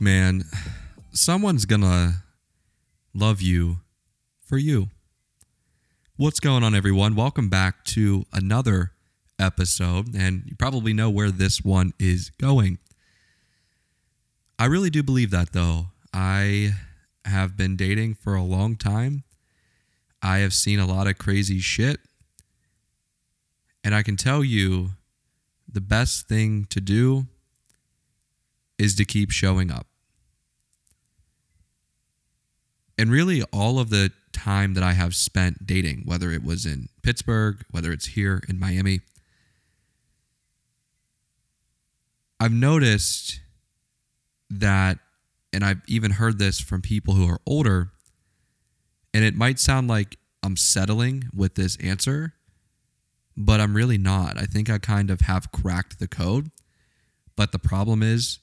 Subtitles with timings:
[0.00, 0.44] Man,
[1.10, 2.22] someone's gonna
[3.12, 3.80] love you
[4.40, 4.90] for you.
[6.16, 7.16] What's going on, everyone?
[7.16, 8.92] Welcome back to another
[9.40, 12.78] episode, and you probably know where this one is going.
[14.56, 15.86] I really do believe that, though.
[16.14, 16.74] I
[17.24, 19.24] have been dating for a long time.
[20.22, 21.98] I have seen a lot of crazy shit.
[23.82, 24.90] And I can tell you
[25.68, 27.26] the best thing to do
[28.78, 29.87] is to keep showing up.
[32.98, 36.88] And really, all of the time that I have spent dating, whether it was in
[37.02, 39.00] Pittsburgh, whether it's here in Miami,
[42.40, 43.40] I've noticed
[44.50, 44.98] that,
[45.52, 47.92] and I've even heard this from people who are older,
[49.14, 52.34] and it might sound like I'm settling with this answer,
[53.36, 54.36] but I'm really not.
[54.36, 56.50] I think I kind of have cracked the code.
[57.36, 58.40] But the problem is,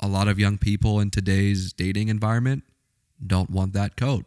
[0.00, 2.64] a lot of young people in today's dating environment
[3.24, 4.24] don't want that code.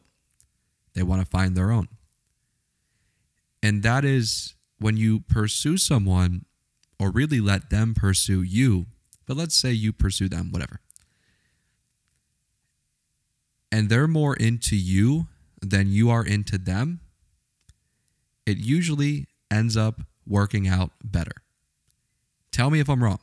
[0.94, 1.88] They want to find their own.
[3.62, 6.46] And that is when you pursue someone
[7.00, 8.88] or really let them pursue you,
[9.26, 10.82] but let's say you pursue them, whatever.
[13.72, 15.28] And they're more into you
[15.62, 17.02] than you are into them,
[18.46, 21.44] it usually ends up working out better.
[22.52, 23.20] Tell me if I'm wrong.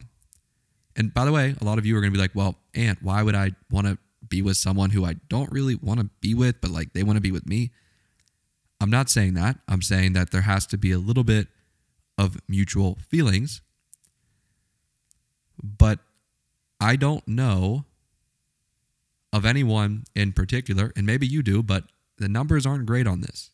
[0.94, 3.03] And by the way, a lot of you are going to be like, well, Ant,
[3.03, 6.34] why would I want to be with someone who I don't really want to be
[6.34, 7.70] with, but like they want to be with me?
[8.80, 9.58] I'm not saying that.
[9.69, 11.48] I'm saying that there has to be a little bit
[12.19, 13.62] of mutual feelings.
[15.62, 16.00] But
[16.80, 17.84] I don't know
[19.32, 21.84] of anyone in particular, and maybe you do, but
[22.19, 23.50] the numbers aren't great on this.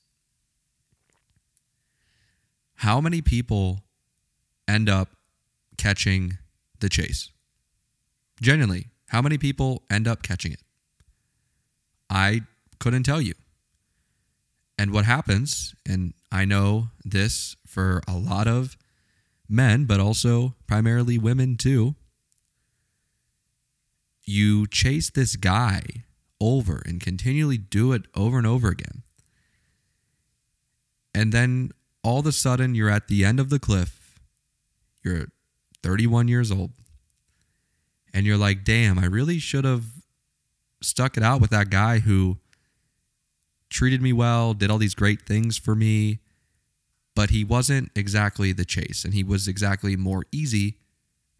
[2.77, 3.83] How many people
[4.66, 5.10] end up
[5.77, 6.39] catching
[6.81, 7.31] the chase?
[8.41, 10.62] Genuinely, how many people end up catching it?
[12.09, 12.41] I
[12.78, 13.34] couldn't tell you.
[14.78, 18.78] And what happens, and I know this for a lot of
[19.51, 21.95] men, but also primarily women too,
[24.25, 25.83] you chase this guy
[26.41, 29.03] over and continually do it over and over again.
[31.15, 31.71] And then
[32.03, 34.19] all of a sudden, you're at the end of the cliff.
[35.05, 35.27] You're
[35.83, 36.71] 31 years old.
[38.15, 39.84] And you're like, damn, I really should have
[40.83, 42.39] stuck it out with that guy who
[43.71, 46.19] treated me well, did all these great things for me,
[47.15, 49.05] but he wasn't exactly the chase.
[49.05, 50.77] And he was exactly more easy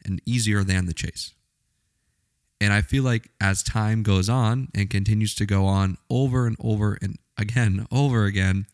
[0.05, 1.35] and easier than the chase.
[2.61, 6.57] And I feel like as time goes on and continues to go on over and
[6.61, 8.67] over and again, over again,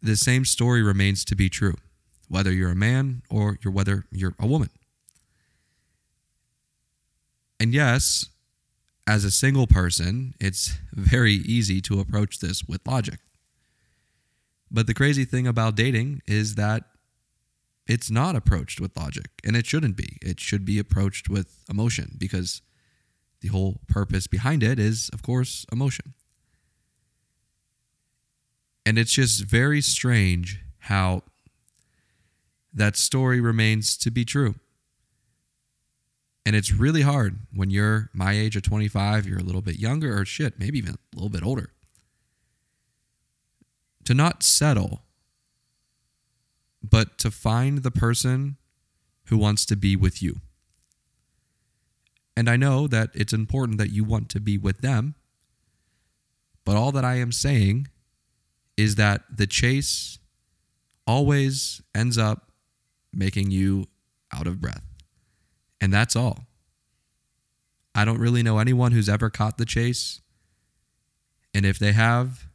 [0.00, 1.74] the same story remains to be true,
[2.28, 4.70] whether you're a man or you're whether you're a woman.
[7.60, 8.26] And yes,
[9.06, 13.18] as a single person, it's very easy to approach this with logic.
[14.70, 16.84] But the crazy thing about dating is that
[17.86, 20.18] it's not approached with logic and it shouldn't be.
[20.20, 22.60] It should be approached with emotion because
[23.40, 26.12] the whole purpose behind it is, of course, emotion.
[28.84, 31.22] And it's just very strange how
[32.72, 34.54] that story remains to be true.
[36.48, 40.18] And it's really hard when you're my age of 25, you're a little bit younger,
[40.18, 41.74] or shit, maybe even a little bit older,
[44.04, 45.02] to not settle
[46.82, 48.56] but to find the person
[49.26, 50.40] who wants to be with you.
[52.34, 55.16] And I know that it's important that you want to be with them,
[56.64, 57.88] but all that I am saying
[58.74, 60.18] is that the chase
[61.06, 62.50] always ends up
[63.12, 63.84] making you
[64.32, 64.87] out of breath.
[65.80, 66.46] And that's all.
[67.94, 70.20] I don't really know anyone who's ever caught the chase.
[71.54, 72.46] And if they have,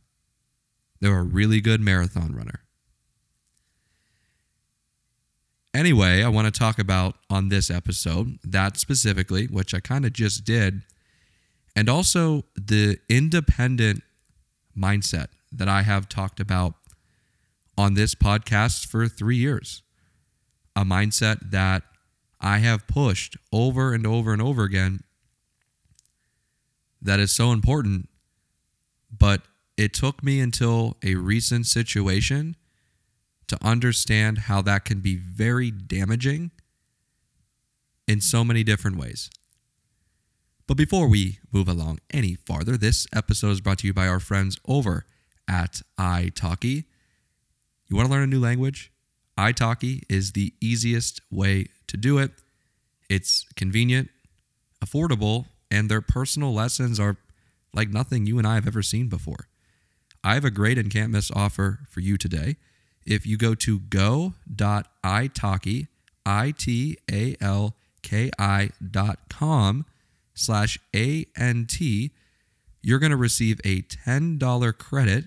[1.00, 2.62] they're a really good marathon runner.
[5.74, 10.13] Anyway, I want to talk about on this episode that specifically, which I kind of
[10.13, 10.83] just did,
[11.75, 14.03] and also the independent
[14.77, 16.75] mindset that I have talked about
[17.75, 19.81] on this podcast for three years.
[20.75, 21.83] A mindset that
[22.44, 25.00] I have pushed over and over and over again
[27.01, 28.10] that is so important,
[29.12, 29.42] but
[29.78, 32.56] it took me until a recent situation
[33.48, 36.51] to understand how that can be very damaging
[38.07, 39.30] in so many different ways.
[40.68, 44.19] But before we move along any farther, this episode is brought to you by our
[44.19, 45.06] friends over
[45.48, 46.86] at italki.
[47.88, 48.93] You want to learn a new language?
[49.38, 52.31] Italki is the easiest way to do it.
[53.09, 54.09] It's convenient,
[54.83, 57.18] affordable, and their personal lessons are
[57.74, 59.47] like nothing you and I have ever seen before.
[60.24, 62.56] I have a great and can't miss offer for you today.
[63.06, 64.38] If you go to go.italki,
[66.25, 67.00] I-T-A-L-K-I
[68.91, 69.85] dot com
[70.33, 72.12] slash A-N-T,
[72.81, 75.25] you're going to receive a $10 credit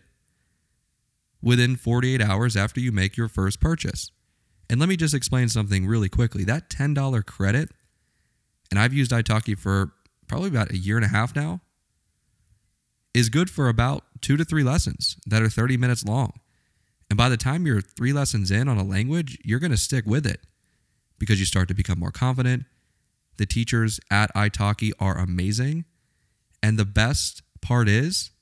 [1.46, 4.10] within 48 hours after you make your first purchase.
[4.68, 6.42] And let me just explain something really quickly.
[6.42, 7.70] That $10 credit,
[8.68, 9.92] and I've used italki for
[10.26, 11.60] probably about a year and a half now,
[13.14, 16.32] is good for about two to three lessons that are 30 minutes long.
[17.08, 20.04] And by the time you're three lessons in on a language, you're going to stick
[20.04, 20.40] with it
[21.16, 22.64] because you start to become more confident.
[23.36, 25.84] The teachers at italki are amazing.
[26.60, 28.32] And the best part is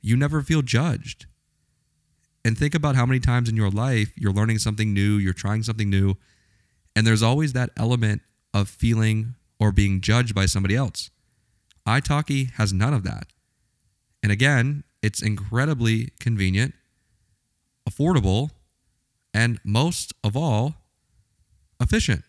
[0.00, 1.26] you never feel judged.
[2.46, 5.64] And think about how many times in your life you're learning something new, you're trying
[5.64, 6.14] something new,
[6.94, 8.22] and there's always that element
[8.54, 11.10] of feeling or being judged by somebody else.
[11.88, 13.26] italki has none of that.
[14.22, 16.74] And again, it's incredibly convenient,
[17.90, 18.50] affordable,
[19.34, 20.76] and most of all,
[21.80, 22.22] efficient.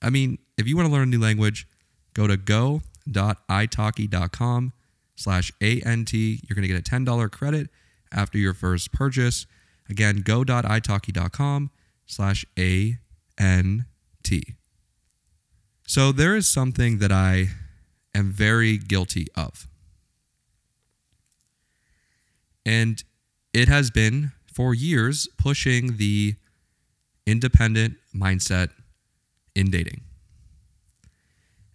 [0.00, 1.68] I mean, if you want to learn a new language,
[2.14, 4.72] go to go.italki.com
[5.16, 6.14] slash ANT.
[6.14, 7.68] You're going to get a $10 credit
[8.14, 9.46] after your first purchase.
[9.88, 11.70] Again, go.italki.com
[12.06, 14.54] slash A-N-T.
[15.86, 17.48] So there is something that I
[18.14, 19.68] am very guilty of.
[22.64, 23.02] And
[23.52, 26.36] it has been for years pushing the
[27.26, 28.70] independent mindset
[29.54, 30.00] in dating.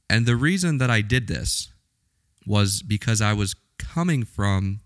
[0.10, 1.70] And the reason that I did this
[2.48, 4.80] was because I was coming from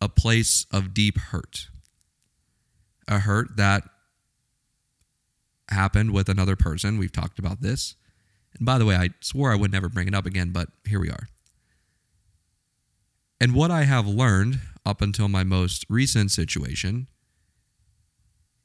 [0.00, 1.68] a place of deep hurt.
[3.08, 3.84] A hurt that
[5.68, 6.98] happened with another person.
[6.98, 7.94] We've talked about this.
[8.56, 11.00] And by the way, I swore I would never bring it up again, but here
[11.00, 11.28] we are.
[13.40, 17.08] And what I have learned up until my most recent situation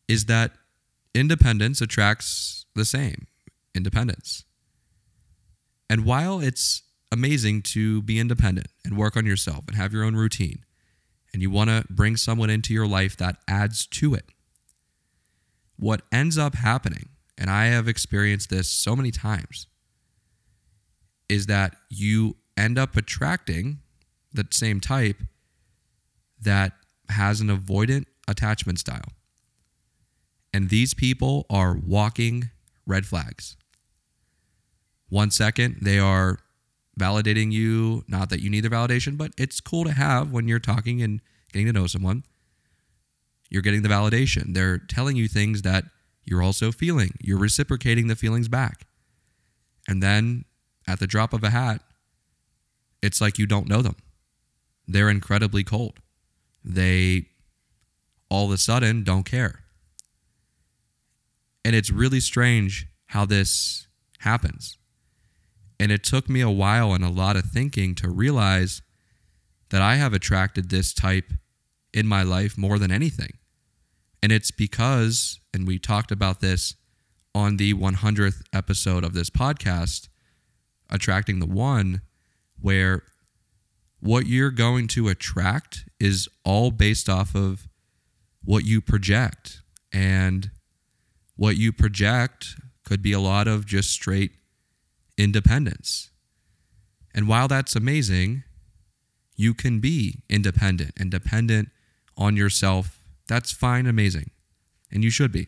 [0.08, 0.52] is that
[1.14, 3.28] independence attracts the same
[3.76, 4.46] independence.
[5.90, 10.16] And while it's amazing to be independent and work on yourself and have your own
[10.16, 10.64] routine,
[11.34, 14.26] and you want to bring someone into your life that adds to it.
[15.78, 19.68] What ends up happening, and I have experienced this so many times,
[21.30, 23.80] is that you end up attracting
[24.34, 25.18] the same type
[26.42, 26.74] that
[27.10, 29.14] has an avoidant attachment style.
[30.54, 32.50] And these people are walking
[32.86, 33.56] red flags.
[35.10, 36.40] One second, they are
[37.02, 38.04] validating you.
[38.08, 41.22] Not that you need their validation, but it's cool to have when you're talking and
[41.52, 42.24] getting to know someone.
[43.50, 44.54] You're getting the validation.
[44.54, 45.86] They're telling you things that
[46.24, 47.12] you're also feeling.
[47.20, 48.86] You're reciprocating the feelings back.
[49.88, 50.46] And then
[50.88, 51.82] at the drop of a hat,
[53.02, 53.96] it's like you don't know them.
[54.88, 56.00] They're incredibly cold.
[56.64, 57.28] They
[58.30, 59.64] all of a sudden don't care.
[61.66, 63.88] And it's really strange how this
[64.20, 64.78] happens.
[65.82, 68.84] And it took me a while and a lot of thinking to realize
[69.72, 71.34] that I have attracted this type
[71.92, 73.40] in my life more than anything.
[74.22, 76.76] And it's because, and we talked about this
[77.34, 80.08] on the 100th episode of this podcast,
[80.92, 82.02] Attracting the One,
[82.60, 83.02] where
[84.00, 87.68] what you're going to attract is all based off of
[88.44, 89.64] what you project.
[89.92, 90.52] And
[91.36, 92.50] what you project
[92.86, 94.34] could be a lot of just straight
[95.22, 96.10] independence.
[97.14, 98.44] And while that's amazing,
[99.36, 101.70] you can be independent and dependent
[102.18, 103.04] on yourself.
[103.28, 104.32] That's fine, amazing.
[104.92, 105.48] And you should be.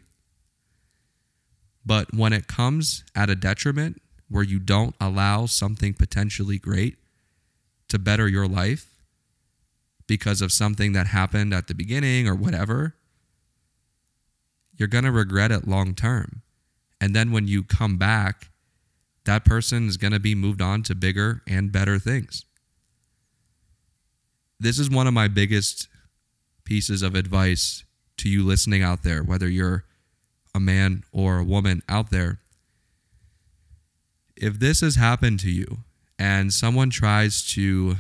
[1.86, 6.98] But when it comes at a detriment where you don't allow something potentially great
[7.90, 9.04] to better your life
[10.08, 12.96] because of something that happened at the beginning or whatever,
[14.76, 16.42] you're going to regret it long term.
[17.02, 18.50] And then when you come back
[19.26, 22.46] that person is going to be moved on to bigger and better things.
[24.60, 25.88] This is one of my biggest
[26.64, 27.84] pieces of advice
[28.18, 29.86] to you listening out there, whether you're
[30.54, 32.40] a man or a woman out there.
[34.36, 35.80] If this has happened to you
[36.20, 37.98] and someone tries to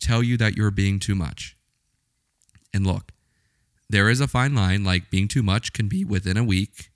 [0.00, 1.56] tell you that you're being too much,
[2.72, 3.12] and look,
[3.88, 6.91] there is a fine line, like being too much can be within a week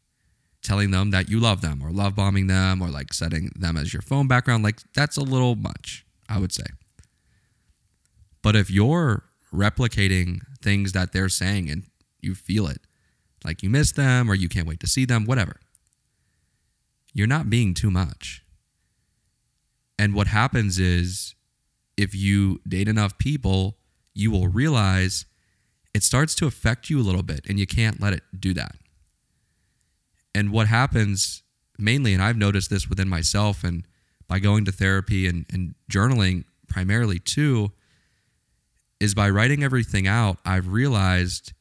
[0.67, 3.93] telling them that you love them or love bombing them or like setting them as
[3.93, 6.67] your phone background, like that's a little much, I would say.
[8.43, 9.23] But if you're
[9.55, 11.85] replicating things that they're saying and
[12.21, 12.81] you feel it,
[13.45, 15.61] like you miss them or you can't wait to see them, whatever,
[17.15, 18.43] you're not being too much.
[19.99, 21.35] And what happens is
[21.97, 23.79] if you date enough people,
[24.15, 25.27] you will realize
[25.95, 28.77] it starts to affect you a little bit and you can't let it do that.
[30.37, 31.43] And what happens
[31.79, 33.87] mainly, and I've noticed this within myself and
[34.29, 37.73] by going to therapy and, and journaling primarily too,
[39.01, 41.55] is by writing everything out, I've realized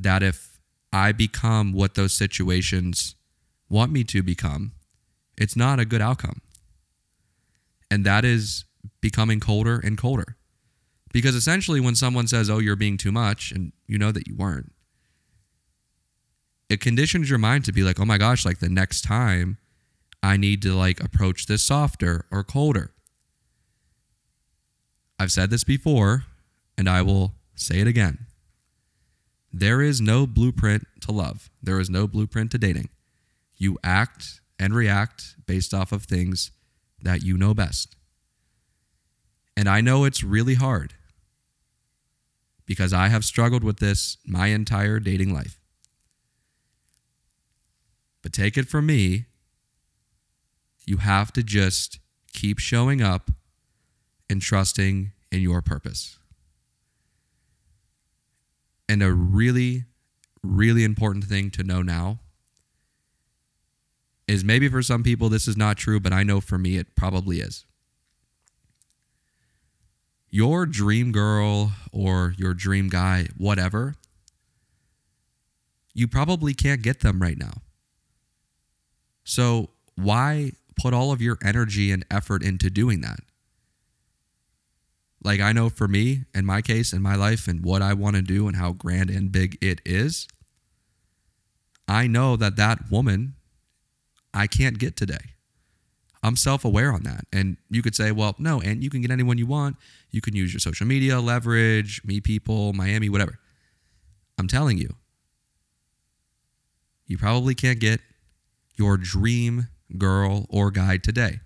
[0.00, 0.58] that if
[0.92, 3.14] I become what those situations
[3.68, 4.72] want me to become,
[5.36, 6.40] it's not a good outcome.
[7.88, 8.64] And that is
[9.00, 10.36] becoming colder and colder.
[11.12, 14.34] Because essentially, when someone says, Oh, you're being too much, and you know that you
[14.34, 14.72] weren't,
[16.68, 19.58] it conditions your mind to be like, Oh my gosh, like the next time
[20.22, 22.92] I need to like approach this softer or colder.
[25.18, 26.24] I've said this before,
[26.76, 28.26] and I will say it again.
[29.52, 31.50] There is no blueprint to love.
[31.62, 32.90] There is no blueprint to dating.
[33.56, 36.50] You act and react based off of things
[37.02, 37.96] that you know best.
[39.56, 40.94] And I know it's really hard
[42.66, 45.58] because I have struggled with this my entire dating life.
[48.28, 49.24] But take it from me,
[50.84, 51.98] you have to just
[52.30, 53.30] keep showing up
[54.28, 56.18] and trusting in your purpose.
[58.86, 59.86] And a really,
[60.42, 62.20] really important thing to know now
[64.26, 66.94] is maybe for some people this is not true, but I know for me it
[66.94, 67.64] probably is.
[70.28, 73.94] Your dream girl or your dream guy, whatever,
[75.94, 77.62] you probably can't get them right now.
[79.28, 83.20] So, why put all of your energy and effort into doing that?
[85.22, 88.16] Like, I know for me, in my case, in my life, and what I want
[88.16, 90.28] to do and how grand and big it is,
[91.86, 93.34] I know that that woman
[94.32, 95.34] I can't get today.
[96.22, 97.26] I'm self aware on that.
[97.30, 99.76] And you could say, well, no, and you can get anyone you want.
[100.10, 103.38] You can use your social media, leverage, meet people, Miami, whatever.
[104.38, 104.94] I'm telling you,
[107.06, 108.00] you probably can't get
[108.78, 111.40] your dream girl or guy today.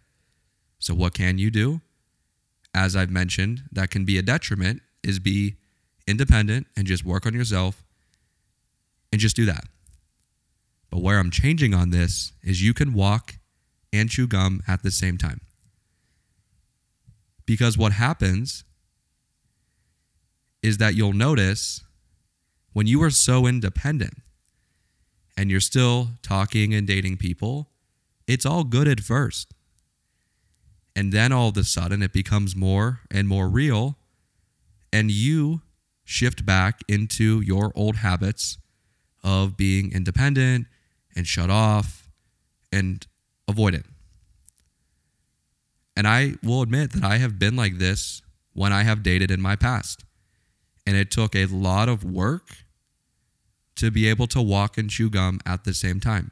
[0.78, 1.80] So, what can you do?
[2.74, 5.56] As I've mentioned, that can be a detriment, is be
[6.06, 7.84] independent and just work on yourself
[9.12, 9.64] and just do that.
[10.90, 13.36] But where I'm changing on this is you can walk
[13.92, 15.40] and chew gum at the same time.
[17.46, 18.64] Because what happens
[20.62, 21.82] is that you'll notice
[22.72, 24.14] when you are so independent
[25.36, 27.70] and you're still talking and dating people,
[28.26, 29.52] it's all good at first.
[30.94, 33.96] And then all of a sudden it becomes more and more real,
[34.92, 35.62] and you
[36.04, 38.58] shift back into your old habits
[39.24, 40.66] of being independent
[41.16, 42.08] and shut off
[42.70, 43.06] and
[43.48, 43.86] avoid it.
[45.96, 48.22] And I will admit that I have been like this
[48.52, 50.04] when I have dated in my past.
[50.86, 52.56] And it took a lot of work
[53.76, 56.30] to be able to walk and chew gum at the same time.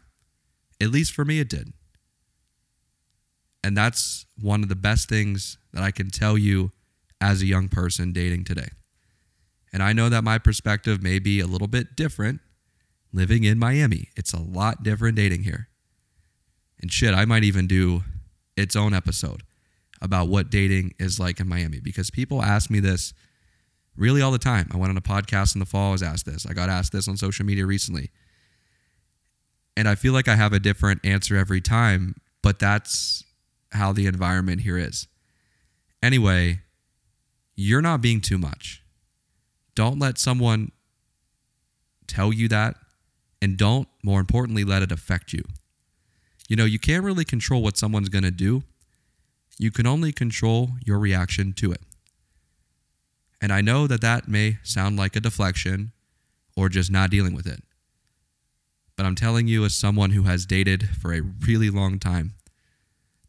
[0.81, 1.73] At least for me, it did.
[3.63, 6.73] And that's one of the best things that I can tell you
[7.21, 8.69] as a young person dating today.
[9.73, 12.41] And I know that my perspective may be a little bit different
[13.13, 14.09] living in Miami.
[14.17, 15.69] It's a lot different dating here.
[16.81, 18.03] And shit, I might even do
[18.57, 19.43] its own episode
[20.01, 23.13] about what dating is like in Miami because people ask me this
[23.97, 24.69] really all the time.
[24.73, 26.47] I went on a podcast in the fall, I was asked this.
[26.47, 28.11] I got asked this on social media recently.
[29.77, 33.25] And I feel like I have a different answer every time, but that's
[33.73, 35.07] how the environment here is.
[36.03, 36.61] Anyway,
[37.55, 38.83] you're not being too much.
[39.75, 40.73] Don't let someone
[42.07, 42.75] tell you that
[43.41, 45.43] and don't, more importantly, let it affect you.
[46.49, 48.65] You know, you can't really control what someone's going to do,
[49.59, 51.83] you can only control your reaction to it.
[53.41, 55.93] And I know that that may sound like a deflection
[56.57, 57.63] or just not dealing with it.
[58.97, 62.35] But I'm telling you, as someone who has dated for a really long time,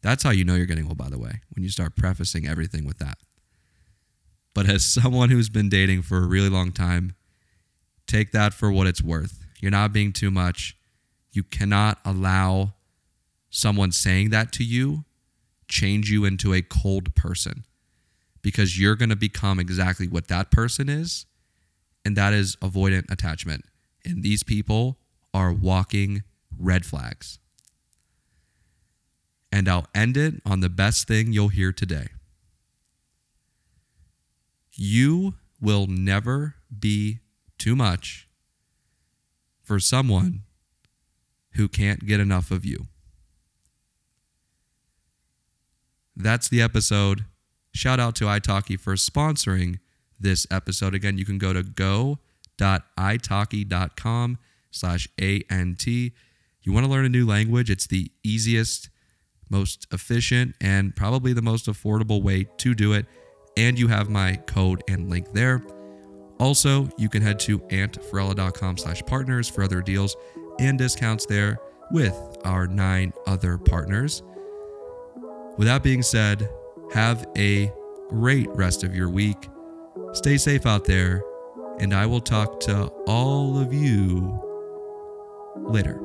[0.02, 2.84] that's how you know you're getting old, by the way, when you start prefacing everything
[2.84, 3.18] with that.
[4.54, 7.14] But as someone who's been dating for a really long time,
[8.06, 9.46] take that for what it's worth.
[9.60, 10.76] You're not being too much.
[11.32, 12.74] You cannot allow
[13.48, 15.04] someone saying that to you
[15.68, 17.64] change you into a cold person
[18.42, 21.26] because you're going to become exactly what that person is,
[22.04, 23.64] and that is avoidant attachment.
[24.04, 24.98] And these people
[25.32, 26.24] are walking
[26.58, 27.38] red flags.
[29.50, 32.08] And I'll end it on the best thing you'll hear today.
[34.72, 37.20] You will never be
[37.58, 38.28] too much
[39.62, 40.42] for someone
[41.52, 42.86] who can't get enough of you.
[46.16, 47.24] that's the episode.
[47.72, 49.78] Shout out to italki for sponsoring
[50.20, 50.94] this episode.
[50.94, 54.38] Again, you can go to go.italki.com
[54.70, 56.12] slash A-N-T.
[56.62, 57.70] You want to learn a new language?
[57.70, 58.88] It's the easiest,
[59.50, 63.06] most efficient, and probably the most affordable way to do it.
[63.56, 65.62] And you have my code and link there.
[66.38, 70.16] Also, you can head to antferrella.com slash partners for other deals
[70.58, 71.58] and discounts there
[71.90, 74.22] with our nine other partners.
[75.58, 76.48] With that being said,
[76.92, 77.72] have a
[78.08, 79.48] great rest of your week.
[80.12, 81.22] Stay safe out there,
[81.80, 84.38] and I will talk to all of you
[85.56, 85.98] later.